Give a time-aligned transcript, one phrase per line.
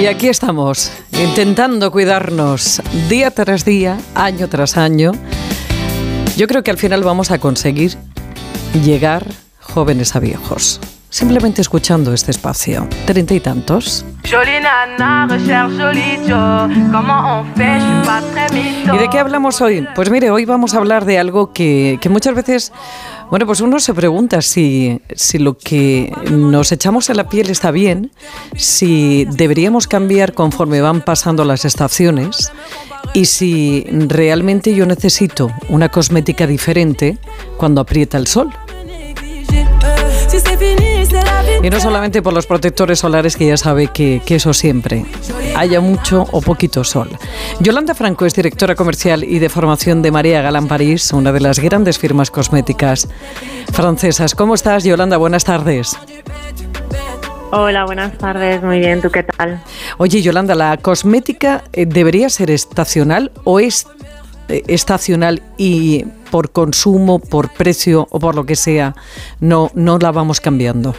[0.00, 5.10] Y aquí estamos, intentando cuidarnos día tras día, año tras año.
[6.36, 7.96] Yo creo que al final vamos a conseguir
[8.84, 9.26] llegar
[9.60, 10.80] jóvenes a viejos.
[11.08, 12.88] Simplemente escuchando este espacio.
[13.06, 14.04] Treinta y tantos.
[18.92, 19.86] ¿Y de qué hablamos hoy?
[19.94, 22.72] Pues mire, hoy vamos a hablar de algo que, que muchas veces
[23.28, 27.72] bueno, pues uno se pregunta si, si lo que nos echamos a la piel está
[27.72, 28.12] bien,
[28.54, 32.52] si deberíamos cambiar conforme van pasando las estaciones
[33.14, 37.18] y si realmente yo necesito una cosmética diferente
[37.56, 38.52] cuando aprieta el sol.
[41.62, 45.04] Y no solamente por los protectores solares, que ya sabe que, eso siempre,
[45.56, 47.10] haya mucho o poquito sol.
[47.60, 51.58] Yolanda Franco es directora comercial y de formación de María Galán París, una de las
[51.58, 53.08] grandes firmas cosméticas
[53.72, 54.34] francesas.
[54.34, 55.16] ¿Cómo estás, Yolanda?
[55.16, 55.96] Buenas tardes.
[57.52, 58.62] Hola, buenas tardes.
[58.62, 59.62] Muy bien, ¿tú qué tal?
[59.98, 63.86] Oye, Yolanda, ¿la cosmética eh, debería ser estacional o es
[64.48, 68.94] estacional y por consumo, por precio o por lo que sea,
[69.40, 70.94] no, no la vamos cambiando?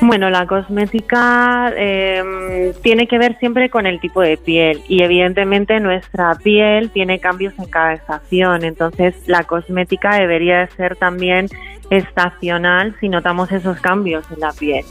[0.00, 5.78] Bueno, la cosmética em, tiene que ver siempre con el tipo de piel y evidentemente
[5.78, 11.46] nuestra piel tiene cambios en cada estación, entonces la cosmética debería ser también
[11.90, 14.84] estacional si notamos esos cambios en la piel.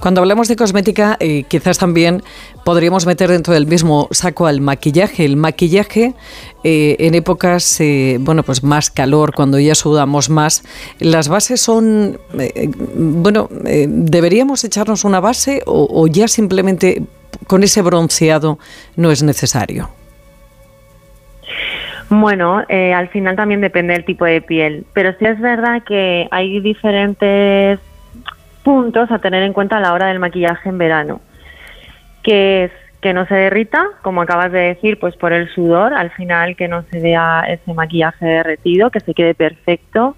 [0.00, 2.22] Cuando hablamos de cosmética, eh, quizás también
[2.64, 5.24] podríamos meter dentro del mismo saco al maquillaje.
[5.24, 6.12] El maquillaje
[6.64, 10.64] eh, en épocas, eh, bueno, pues más calor, cuando ya sudamos más,
[11.00, 12.18] las bases son,
[12.94, 17.02] bueno, ¿deberíamos echarnos una base o, ya simplemente
[17.46, 18.58] con ese bronceado
[18.96, 19.88] no es necesario?
[22.10, 26.60] Bueno, al final también depende del tipo de piel, pero sí es verdad que hay
[26.60, 27.80] diferentes
[28.66, 31.20] puntos a tener en cuenta a la hora del maquillaje en verano,
[32.24, 36.10] que es que no se derrita, como acabas de decir, pues por el sudor, al
[36.10, 40.16] final que no se vea ese maquillaje derretido, que se quede perfecto,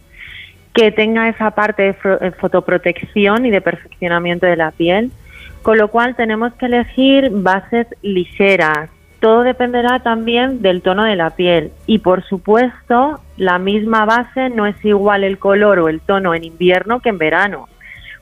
[0.73, 5.13] que tenga esa parte de eh, fotoprotección y de perfeccionamiento de la piel,
[5.61, 8.89] con lo cual tenemos que elegir bases ligeras.
[9.21, 11.73] Todo dependerá también del tono de la piel.
[11.87, 16.45] Y por supuesto la misma base no es igual el color o el tono en
[16.45, 17.69] invierno que en verano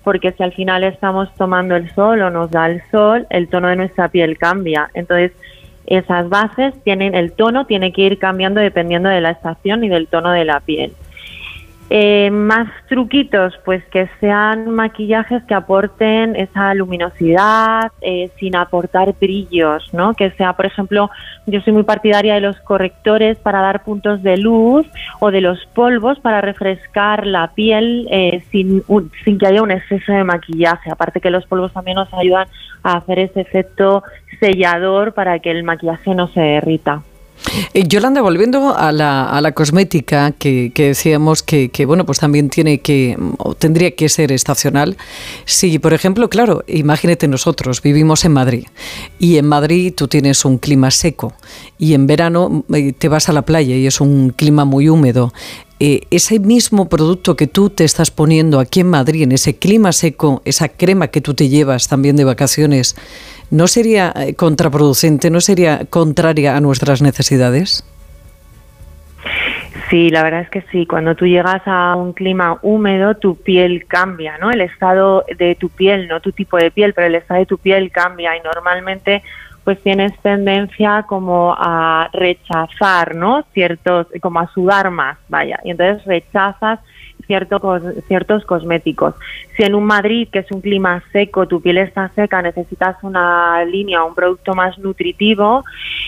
[0.07, 3.67] porque si al final estamos tomando el sol o nos da el sol, el tono
[3.67, 4.89] de nuestra piel cambia.
[4.95, 5.33] Entonces,
[5.85, 10.07] esas bases tienen, el tono tiene que ir cambiando dependiendo de la estación y del
[10.07, 10.93] tono de la piel.
[11.89, 19.95] Eh, más truquitos, pues que sean maquillajes que aporten esa luminosidad eh, sin aportar brillos,
[19.95, 20.15] ¿no?
[20.15, 21.11] Que sea, por ejemplo,
[21.47, 24.85] yo soy muy partidaria de los correctores para dar puntos de luz
[25.21, 28.83] o de los polvos para refrescar la piel eh, sin,
[29.25, 30.91] sin que haya un exceso de maquillaje.
[30.91, 32.49] Aparte que los polvos también nos ayudan
[32.83, 34.03] a hacer ese efecto
[34.41, 37.03] sellador para que el maquillaje no se derrita.
[37.75, 42.81] Eh, Yolanda, volviendo a la, a la cosmética que, decíamos que, bueno, pues también tiene
[42.81, 44.97] que, o tendría que ser estacional.
[45.45, 48.67] Si, por ejemplo, claro, imagínate nosotros, vivimos en Madrid
[49.19, 51.35] y en Madrid tú tienes un clima seco
[51.79, 55.33] y en verano eh, te vas a la playa y es un clima muy húmedo.
[55.79, 59.93] Eh, ese mismo producto que tú te estás poniendo aquí en Madrid, en ese clima
[59.93, 62.97] seco, esa crema que tú te llevas también de vacaciones,
[63.51, 67.85] ¿no sería eh, contraproducente, no sería contraria a nuestras necesidades?
[69.91, 70.87] Sí, la verdad es que sí.
[70.87, 74.51] Cuando tú llegas a un clima húmedo, tu piel cambia, ¿no?
[74.51, 77.59] El estado de tu piel, no tu tipo de piel, pero el estado de tu
[77.59, 79.23] piel cambia y normalmente
[79.67, 83.45] pues tienes tendencia como a rechazar, ¿no?
[83.53, 85.59] Ciertos, como a sudar más, vaya.
[85.65, 86.79] Y entonces rechazas
[87.27, 89.17] ciertos ciertos cosméticos.
[89.57, 93.65] Si en un Madrid, que es un clima seco, tu piel está seca, necesitas una
[93.65, 95.65] línea, un producto más nutritivo,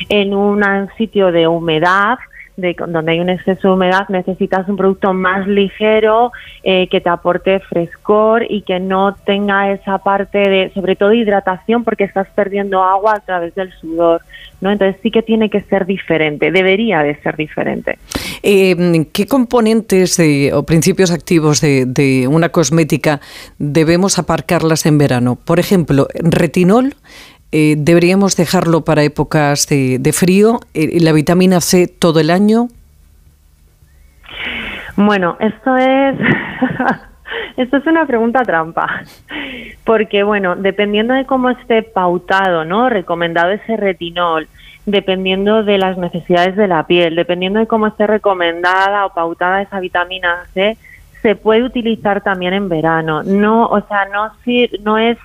[0.08, 0.62] en un
[0.96, 2.18] sitio de humedad,
[2.58, 6.32] de, donde hay un exceso de humedad, necesitas un producto más ligero
[6.64, 11.84] eh, que te aporte frescor y que no tenga esa parte de, sobre todo, hidratación,
[11.84, 14.22] porque estás perdiendo agua a través del sudor.
[14.60, 14.72] ¿no?
[14.72, 17.96] Entonces sí que tiene que ser diferente, debería de ser diferente.
[18.42, 20.20] Eh, ¿Qué componentes
[20.52, 23.20] o principios activos de, de una cosmética
[23.58, 25.36] debemos aparcarlas en verano?
[25.36, 26.94] Por ejemplo, retinol
[27.50, 32.68] eh, deberíamos dejarlo para épocas de, frío, eh, la vitamina C todo el año.
[34.96, 36.16] Bueno, esto es
[37.56, 39.02] esto es una pregunta trampa,
[39.84, 42.88] porque bueno, dependiendo de cómo esté pautado, ¿no?
[42.88, 44.48] Recomendado ese retinol,
[44.86, 49.80] dependiendo de las necesidades de la piel, dependiendo de cómo esté recomendada o pautada esa
[49.80, 50.76] vitamina C,
[51.22, 53.22] se puede utilizar también en verano.
[53.22, 54.32] No, o sea, no,
[54.82, 55.18] no es,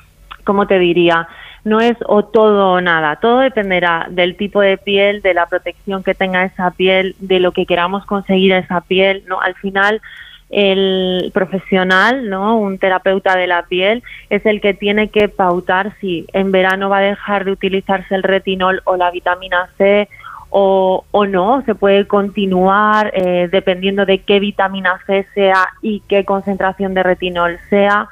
[0.44, 1.28] como te diría,
[1.64, 3.18] no es o todo o nada.
[3.18, 7.52] Todo dependerá del tipo de piel, de la protección que tenga esa piel, de lo
[7.52, 9.24] que queramos conseguir esa piel.
[9.28, 10.02] No, al final
[10.50, 12.58] el profesional, ¿no?
[12.58, 17.00] Un terapeuta de la piel es el que tiene que pautar si en verano va
[17.00, 20.08] a dejar de utilizarse el retinol o la vitamina C
[20.56, 26.94] o, no, se puede continuar eh, dependiendo de qué vitamina C sea y qué concentración
[26.94, 28.08] de retinol sea.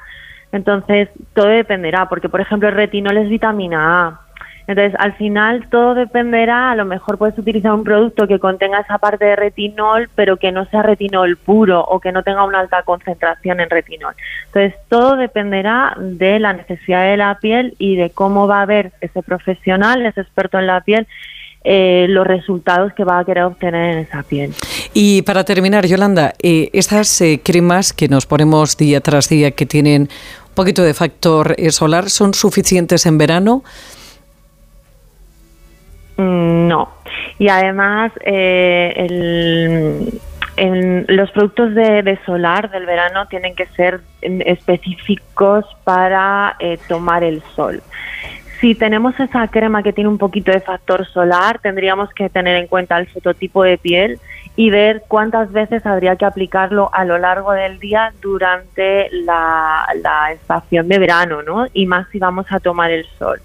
[0.52, 4.20] Entonces, todo dependerá, porque por ejemplo el retinol es vitamina A.
[4.66, 8.98] Entonces, al final todo dependerá, a lo mejor puedes utilizar un producto que contenga esa
[8.98, 12.82] parte de retinol, pero que no sea retinol puro o que no tenga una alta
[12.82, 14.14] concentración en retinol.
[14.46, 18.92] Entonces, todo dependerá de la necesidad de la piel y de cómo va a ver
[19.00, 21.08] ese profesional, ese experto en la piel,
[21.64, 24.52] eh, los resultados que va a querer obtener en esa piel.
[24.94, 29.64] Y para terminar, Yolanda, eh, estas eh, cremas que nos ponemos día tras día que
[29.64, 30.08] tienen
[30.54, 33.62] poquito de factor solar, ¿son suficientes en verano?
[36.16, 36.90] Mm, no.
[37.38, 38.12] Y además,
[41.08, 46.56] los productos de, solar del verano tienen que ser específicos para
[46.88, 47.82] tomar el sol.
[48.60, 52.68] Si tenemos esa crema que tiene un poquito de factor solar, tendríamos que tener en
[52.68, 54.20] cuenta el fototipo de piel
[54.54, 59.86] y ver cuántas veces habría que aplicarlo a lo largo del día durante la,
[60.32, 61.66] estación de verano, ¿no?
[61.72, 63.40] Y más si vamos a tomar el sol.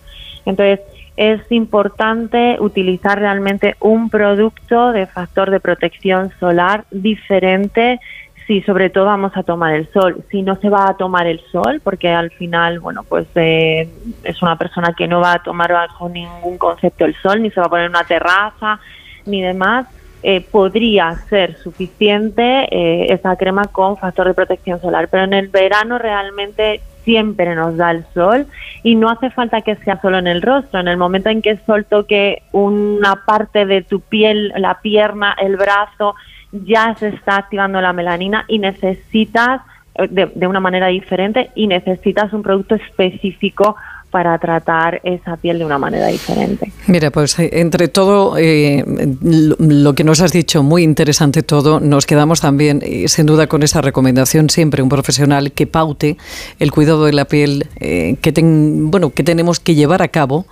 [0.45, 0.81] Entonces,
[1.15, 7.99] es importante utilizar realmente un producto de factor de protección solar diferente
[8.47, 10.23] Sí, sobre todo vamos a tomar el sol.
[10.31, 13.89] Si no se va a tomar el sol, porque al final, bueno, pues eh,
[14.23, 17.59] es una persona que no va a tomar bajo ningún concepto el sol, ni se
[17.59, 18.79] va a poner una terraza,
[19.25, 19.85] ni demás,
[20.29, 25.07] eh, podría ser suficiente eh, esa crema con factor de protección solar.
[25.07, 28.45] Pero en el verano realmente siempre nos da el sol
[28.83, 30.81] y no hace falta que sea solo en el rostro.
[30.81, 35.33] En el momento en que el sol toque una parte de tu piel, la pierna,
[35.41, 36.13] el brazo,
[36.51, 39.61] ya se está activando la melanina y necesitas,
[39.95, 43.77] eh, de, una manera diferente, y necesitas un producto específico
[44.17, 46.71] para tratar esa piel de una manera diferente.
[46.87, 48.83] Mira, pues eh, entre todo eh,
[49.21, 53.79] lo que nos has dicho, muy interesante todo, nos quedamos también sin duda con esa
[53.79, 56.17] recomendación siempre un profesional que paute
[56.57, 60.47] el cuidado de la piel que ten, bueno que tenemos que llevar a cabo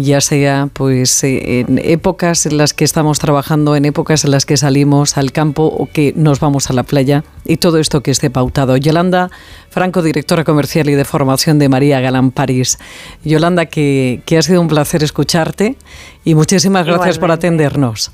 [0.00, 4.46] ya sea pues eh, en épocas en las que estamos trabajando, en épocas en las
[4.46, 8.10] que salimos al campo o que nos vamos a la playa y todo esto que
[8.10, 8.76] esté pautado.
[8.76, 9.30] Yolanda
[9.70, 12.78] Franco, directora comercial y de formación de María Galán París.
[13.24, 15.76] Yolanda, que, ha sido un placer escucharte
[16.24, 18.12] y muchísimas gracias por atendernos.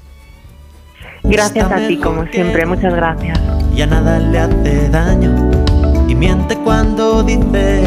[1.24, 3.38] Gracias a ti, como siempre, muchas gracias.
[3.74, 5.50] Ya nada le hace daño
[6.08, 7.82] y miente cuando dice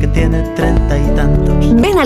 [0.00, 1.64] que tiene treinta y tantos.